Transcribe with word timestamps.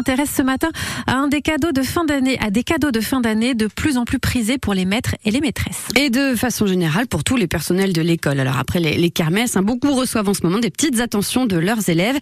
s'intéresse 0.00 0.32
ce 0.34 0.40
matin 0.40 0.70
à 1.06 1.16
un 1.16 1.28
des 1.28 1.42
cadeaux 1.42 1.72
de 1.72 1.82
fin 1.82 2.04
d'année, 2.06 2.38
à 2.40 2.50
des 2.50 2.62
cadeaux 2.62 2.90
de 2.90 3.00
fin 3.00 3.20
d'année 3.20 3.54
de 3.54 3.66
plus 3.66 3.98
en 3.98 4.06
plus 4.06 4.18
prisés 4.18 4.56
pour 4.56 4.72
les 4.72 4.86
maîtres 4.86 5.14
et 5.26 5.30
les 5.30 5.42
maîtresses. 5.42 5.88
Et 5.94 6.08
de 6.08 6.34
façon 6.36 6.66
générale 6.66 7.06
pour 7.06 7.22
tous 7.22 7.36
les 7.36 7.46
personnels 7.46 7.92
de 7.92 8.00
l'école. 8.00 8.40
Alors 8.40 8.56
après 8.58 8.80
les, 8.80 8.96
les 8.96 9.10
kermesses, 9.10 9.58
hein, 9.58 9.62
beaucoup 9.62 9.92
reçoivent 9.92 10.30
en 10.30 10.32
ce 10.32 10.42
moment 10.42 10.58
des 10.58 10.70
petites 10.70 11.00
attentions 11.00 11.44
de 11.44 11.58
leurs 11.58 11.90
élèves. 11.90 12.16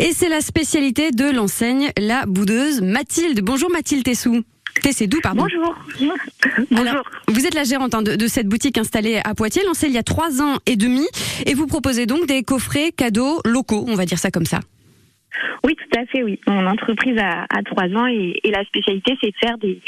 Et 0.00 0.12
c'est 0.14 0.30
la 0.30 0.40
spécialité 0.40 1.10
de 1.10 1.30
l'enseigne 1.30 1.90
La 1.98 2.24
Boudeuse. 2.24 2.80
Mathilde, 2.80 3.40
bonjour 3.42 3.70
Mathilde 3.70 4.04
Tessou. 4.04 4.42
Tessédou, 4.82 5.18
pardon. 5.22 5.42
Bonjour. 5.42 5.74
Alors, 6.80 7.02
vous 7.28 7.44
êtes 7.44 7.54
la 7.54 7.64
gérante 7.64 7.94
hein, 7.94 8.00
de, 8.00 8.16
de 8.16 8.26
cette 8.26 8.46
boutique 8.46 8.78
installée 8.78 9.20
à 9.22 9.34
Poitiers, 9.34 9.64
lancée 9.66 9.88
il 9.88 9.92
y 9.92 9.98
a 9.98 10.02
trois 10.02 10.40
ans 10.40 10.56
et 10.64 10.76
demi, 10.76 11.06
et 11.44 11.52
vous 11.52 11.66
proposez 11.66 12.06
donc 12.06 12.26
des 12.26 12.42
coffrets 12.42 12.90
cadeaux 12.92 13.40
locaux, 13.44 13.84
on 13.86 13.96
va 13.96 14.06
dire 14.06 14.18
ça 14.18 14.30
comme 14.30 14.46
ça. 14.46 14.60
Oui, 15.64 15.76
tout 15.76 15.98
à 16.00 16.06
fait, 16.06 16.22
oui. 16.22 16.40
Mon 16.46 16.66
entreprise 16.66 17.16
a, 17.18 17.46
a 17.50 17.62
trois 17.62 17.86
ans 17.96 18.06
et, 18.06 18.40
et 18.42 18.50
la 18.50 18.64
spécialité, 18.64 19.16
c'est 19.20 19.28
de 19.30 19.36
faire 19.40 19.58
des, 19.58 19.80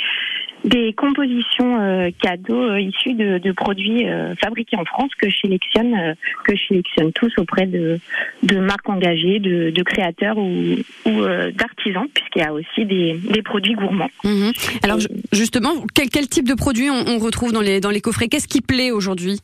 des 0.64 0.92
compositions 0.92 1.80
euh, 1.80 2.10
cadeaux 2.22 2.62
euh, 2.62 2.80
issues 2.80 3.14
de, 3.14 3.38
de 3.38 3.52
produits 3.52 4.06
euh, 4.06 4.34
fabriqués 4.36 4.76
en 4.76 4.84
France 4.84 5.10
que 5.20 5.28
je 5.30 5.36
sélectionne, 5.38 6.14
que 6.44 6.54
je 6.54 6.62
sélectionne 6.68 7.12
tous 7.12 7.32
auprès 7.38 7.66
de, 7.66 7.98
de 8.42 8.56
marques 8.58 8.88
engagées, 8.88 9.38
de, 9.38 9.70
de 9.70 9.82
créateurs 9.82 10.36
ou, 10.38 10.76
ou 11.06 11.22
d'artisans, 11.52 12.06
puisqu'il 12.14 12.42
y 12.42 12.44
a 12.44 12.52
aussi 12.52 12.84
des, 12.84 13.14
des 13.30 13.42
produits 13.42 13.74
gourmands. 13.74 14.10
Mhm. 14.24 14.52
Alors 14.82 15.00
ju- 15.00 15.08
justement, 15.32 15.72
quel, 15.94 16.10
quel 16.10 16.28
type 16.28 16.46
de 16.46 16.54
produits 16.54 16.90
on, 16.90 17.04
on 17.08 17.18
retrouve 17.18 17.52
dans 17.52 17.62
les, 17.62 17.80
dans 17.80 17.90
les 17.90 18.00
coffrets? 18.00 18.28
Qu'est-ce 18.28 18.48
qui 18.48 18.60
plaît 18.60 18.90
aujourd'hui? 18.90 19.40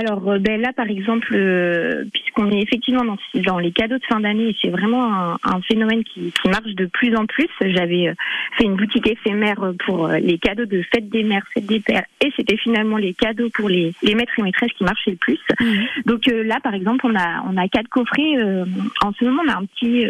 Alors 0.00 0.30
euh, 0.30 0.38
ben 0.38 0.58
là, 0.58 0.72
par 0.72 0.88
exemple, 0.88 1.34
euh, 1.34 2.04
puisqu'on 2.12 2.50
est 2.50 2.62
effectivement 2.62 3.04
dans, 3.04 3.18
dans 3.42 3.58
les 3.58 3.70
cadeaux 3.70 3.98
de 3.98 4.04
fin 4.06 4.20
d'année, 4.20 4.56
c'est 4.62 4.70
vraiment 4.70 5.04
un, 5.04 5.36
un 5.44 5.60
phénomène 5.60 6.02
qui, 6.04 6.32
qui 6.32 6.48
marche 6.48 6.74
de 6.74 6.86
plus 6.86 7.14
en 7.16 7.26
plus. 7.26 7.48
J'avais 7.60 8.08
euh, 8.08 8.14
fait 8.56 8.64
une 8.64 8.76
boutique 8.76 9.06
éphémère 9.06 9.60
pour 9.84 10.08
les 10.08 10.38
cadeaux 10.38 10.64
de 10.64 10.80
fête 10.90 11.10
des 11.10 11.22
mères, 11.22 11.44
fête 11.52 11.66
des 11.66 11.80
pères, 11.80 12.04
et 12.24 12.32
c'était 12.34 12.56
finalement 12.56 12.96
les 12.96 13.12
cadeaux 13.12 13.50
pour 13.52 13.68
les, 13.68 13.92
les 14.02 14.14
maîtres 14.14 14.38
et 14.38 14.42
maîtresses 14.42 14.72
qui 14.72 14.84
marchaient 14.84 15.10
le 15.10 15.16
plus. 15.16 15.40
Donc 16.06 16.26
euh, 16.28 16.44
là, 16.44 16.60
par 16.62 16.72
exemple, 16.72 17.04
on 17.06 17.14
a 17.14 17.44
on 17.46 17.58
a 17.58 17.68
quatre 17.68 17.88
coffrets. 17.88 18.36
en 19.02 19.12
ce 19.12 19.24
moment, 19.24 19.42
on 19.44 19.50
a 19.50 19.56
un 19.58 19.66
petit 19.66 20.06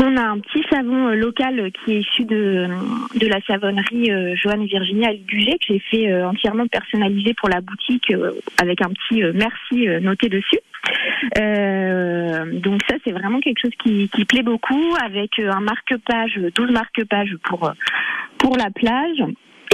on 0.00 0.16
a 0.16 0.22
un 0.22 0.38
petit 0.38 0.64
savon 0.70 1.08
euh, 1.08 1.14
local 1.14 1.58
euh, 1.58 1.70
qui 1.70 1.92
est 1.92 2.00
issu 2.00 2.24
de, 2.24 2.68
de 3.18 3.26
la 3.26 3.40
savonnerie 3.46 4.10
euh, 4.10 4.34
Joanne 4.36 4.64
Virginie 4.64 5.06
à 5.06 5.12
Ligugé 5.12 5.58
que 5.58 5.66
j'ai 5.68 5.78
fait 5.90 6.22
entièrement 6.22 6.66
personnalisé 6.66 7.34
pour 7.34 7.48
la 7.48 7.60
boutique 7.60 8.12
avec 8.60 8.80
un 8.82 8.90
petit 8.90 9.22
merci 9.34 9.86
noté 10.00 10.28
dessus. 10.28 10.60
Euh, 11.38 12.58
donc 12.60 12.80
ça 12.88 12.96
c'est 13.04 13.12
vraiment 13.12 13.40
quelque 13.40 13.60
chose 13.60 13.74
qui, 13.82 14.08
qui 14.08 14.24
plaît 14.24 14.42
beaucoup 14.42 14.94
avec 15.04 15.38
un 15.38 15.60
marque-page, 15.60 16.38
12 16.54 16.70
marque-pages 16.70 17.36
pour 17.44 17.72
pour 18.38 18.56
la 18.56 18.70
plage. 18.70 19.22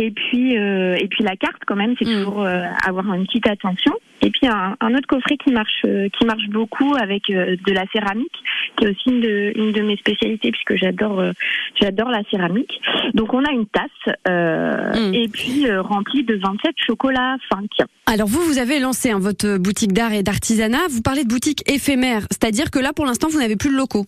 Et 0.01 0.11
puis 0.11 0.59
euh, 0.59 0.97
et 0.97 1.07
puis 1.07 1.23
la 1.23 1.37
carte 1.37 1.63
quand 1.67 1.77
même 1.77 1.95
c'est 1.99 2.05
Mm. 2.05 2.25
toujours 2.25 2.43
euh, 2.43 2.65
avoir 2.87 3.13
une 3.15 3.27
petite 3.27 3.49
attention. 3.49 3.93
Et 4.23 4.31
puis 4.31 4.47
un, 4.47 4.77
un 4.81 4.95
autre 4.95 5.07
coffret 5.07 5.37
qui 5.37 5.53
marche 5.53 5.83
qui 5.83 6.25
marche 6.27 6.49
beaucoup 6.49 6.95
avec 7.01 7.31
euh, 7.31 7.57
de 7.67 7.73
la 7.73 7.85
céramique 7.93 8.43
qui 8.77 8.85
est 8.85 8.91
aussi 8.91 9.11
une 9.11 9.21
de, 9.21 9.53
une 9.57 9.73
de 9.73 9.83
mes 9.83 9.97
spécialités 9.97 10.51
puisque 10.51 10.77
j'adore 10.77 11.21
euh, 11.21 11.33
j'adore 11.81 12.09
la 12.09 12.23
céramique. 12.31 12.81
Donc 13.15 13.35
on 13.35 13.45
a 13.45 13.53
une 13.53 13.67
tasse 13.67 14.15
euh, 14.29 14.93
Mm. 14.95 15.15
et 15.15 15.29
puis 15.29 15.67
euh, 15.69 15.83
remplie 15.83 16.25
de 16.25 16.35
27 16.37 16.75
chocolats 16.87 17.37
Funk. 17.53 17.87
Alors 18.07 18.29
vous, 18.29 18.41
vous 18.43 18.59
avez 18.59 18.79
lancé 18.79 19.11
hein, 19.11 19.19
votre 19.19 19.59
boutique 19.59 19.93
d'art 19.93 20.13
et 20.13 20.23
d'artisanat. 20.23 20.87
Vous 20.91 21.03
parlez 21.03 21.25
de 21.25 21.29
boutique 21.29 21.69
éphémère, 21.71 22.23
c'est-à-dire 22.31 22.71
que 22.71 22.79
là, 22.79 22.93
pour 22.93 23.07
l'instant, 23.07 23.29
vous 23.29 23.39
n'avez 23.39 23.57
plus 23.57 23.71
de 23.71 23.77
locaux. 23.77 24.07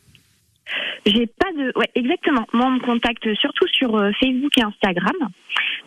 J'ai 1.06 1.27
pas 1.27 1.53
de 1.53 1.73
ouais 1.78 1.89
exactement. 1.95 2.45
Moi 2.53 2.67
on 2.67 2.70
me 2.73 2.80
contacte 2.80 3.33
surtout 3.34 3.67
sur 3.69 3.91
Facebook 4.19 4.51
et 4.58 4.62
Instagram. 4.62 5.14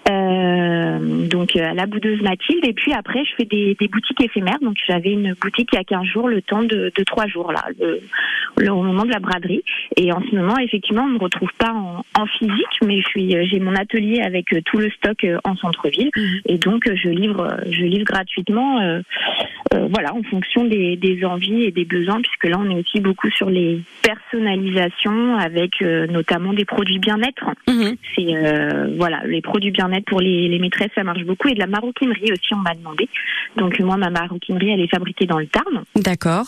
Euh, 0.09 1.27
donc 1.27 1.55
euh, 1.55 1.63
à 1.63 1.73
la 1.73 1.85
boudeuse 1.85 2.21
Mathilde 2.21 2.65
et 2.65 2.73
puis 2.73 2.93
après 2.93 3.23
je 3.23 3.31
fais 3.37 3.45
des, 3.45 3.75
des 3.79 3.87
boutiques 3.87 4.21
éphémères. 4.21 4.57
Donc 4.61 4.75
j'avais 4.87 5.11
une 5.11 5.33
boutique 5.41 5.69
il 5.73 5.75
y 5.75 5.79
a 5.79 5.83
15 5.83 6.05
jours 6.05 6.27
le 6.27 6.41
temps 6.41 6.63
de, 6.63 6.91
de 6.95 7.03
3 7.03 7.27
jours 7.27 7.51
là 7.51 7.63
le, 7.79 7.99
le- 8.57 8.71
au 8.71 8.81
moment 8.81 9.03
de 9.05 9.11
la 9.11 9.19
braderie 9.19 9.63
et 9.97 10.11
en 10.11 10.21
ce 10.21 10.35
moment 10.35 10.57
effectivement 10.57 11.03
on 11.03 11.07
ne 11.09 11.13
me 11.13 11.19
retrouve 11.19 11.51
pas 11.57 11.71
en, 11.73 12.03
en 12.19 12.25
physique 12.25 12.77
mais 12.85 13.01
je 13.01 13.07
suis 13.07 13.35
euh, 13.35 13.45
j'ai 13.49 13.59
mon 13.59 13.75
atelier 13.75 14.21
avec 14.21 14.51
euh, 14.53 14.61
tout 14.65 14.77
le 14.77 14.89
stock 14.91 15.25
en 15.43 15.55
centre-ville 15.55 16.09
Mhm. 16.15 16.41
et 16.47 16.57
donc 16.57 16.83
je 16.93 17.09
livre 17.09 17.57
je 17.69 17.83
livre 17.83 18.05
gratuitement 18.05 18.79
euh, 18.81 19.01
euh, 19.73 19.87
voilà 19.91 20.13
en 20.13 20.23
fonction 20.23 20.65
des, 20.65 20.95
des 20.95 21.23
envies 21.25 21.63
et 21.63 21.71
des 21.71 21.85
besoins 21.85 22.19
puisque 22.21 22.45
là 22.45 22.57
on 22.59 22.69
est 22.71 22.79
aussi 22.79 22.99
beaucoup 22.99 23.29
sur 23.29 23.49
les 23.49 23.81
personnalisations 24.01 25.37
avec 25.37 25.81
euh, 25.81 26.07
notamment 26.07 26.53
des 26.53 26.65
produits 26.65 26.99
bien-être 26.99 27.45
Mhm. 27.67 27.95
c'est 28.15 28.35
euh, 28.35 28.93
voilà 28.97 29.21
les 29.25 29.41
produits 29.41 29.71
bien-être 29.71 30.05
pour 30.05 30.21
les, 30.21 30.47
les 30.47 30.59
maîtresses 30.59 30.89
ça 30.95 31.03
marche 31.03 31.23
beaucoup 31.23 31.47
et 31.49 31.53
de 31.53 31.59
la 31.59 31.67
maroquinerie 31.67 32.31
aussi 32.31 32.53
on 32.53 32.57
m'a 32.57 32.73
demandé 32.73 33.07
donc 33.57 33.79
moi 33.79 33.97
ma 33.97 34.09
maroquinerie 34.09 34.71
elle 34.71 34.81
est 34.81 34.87
fabriquée 34.91 35.25
dans 35.25 35.39
le 35.39 35.47
Tarn 35.47 35.83
D'accord. 35.95 36.47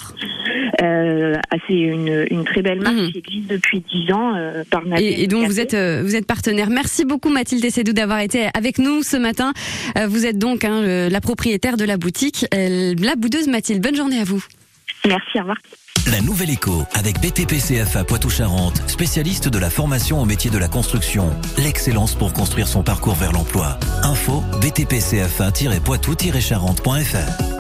Euh, 0.82 1.36
ah, 1.52 1.56
c'est 1.68 1.74
une, 1.76 2.26
une 2.32 2.44
très 2.44 2.62
belle 2.62 2.82
marque 2.82 2.96
Mhm. 2.96 3.12
qui 3.12 3.18
existe 3.20 3.48
depuis 3.50 3.84
10 3.94 4.12
ans 4.14 4.34
euh, 4.36 4.64
par 4.70 4.82
Et, 4.98 5.24
et 5.24 5.28
donc 5.28 5.48
vous 5.48 5.60
êtes 5.60 5.74
euh, 5.74 6.02
vous 6.04 6.16
êtes 6.16 6.26
partenaire. 6.26 6.70
Merci 6.70 7.06
beaucoup 7.06 7.30
Mathilde 7.30 7.62
Tessédou 7.62 7.94
d'avoir 7.94 8.20
été 8.20 8.48
avec 8.56 8.78
nous 8.80 9.04
ce 9.04 9.18
matin. 9.18 9.54
Euh, 9.98 10.08
vous 10.08 10.26
êtes 10.26 10.38
donc 10.40 10.64
hein, 10.66 10.82
le- 10.82 11.08
la 11.10 11.22
propriétaire 11.22 11.78
de 11.78 11.86
la 11.86 11.98
boutique, 11.98 12.46
euh, 12.54 12.94
la 13.00 13.16
boudeuse 13.16 13.48
Mathilde. 13.48 13.82
Bonne 13.82 13.96
journée 13.96 14.20
à 14.20 14.24
vous. 14.24 14.44
merci 15.08 15.38
au 15.38 15.42
revoir 15.42 15.58
La 16.12 16.20
Nouvelle 16.22 16.50
Écho 16.50 16.84
avec 16.94 17.20
BTP 17.22 17.58
CFA 17.60 18.04
Poitou-Charentes, 18.04 18.82
spécialiste 18.88 19.50
de 19.50 19.60
la 19.60 19.70
formation 19.70 20.20
au 20.22 20.26
métier 20.26 20.50
de 20.50 20.58
la 20.58 20.68
construction. 20.68 21.30
L'excellence 21.58 22.16
pour 22.16 22.34
construire 22.34 22.68
son 22.68 22.82
parcours 22.84 23.14
vers 23.16 23.32
l'emploi. 23.34 23.78
Info 24.04 24.42
btpcfa-poitou-charentes.fr 24.62 27.44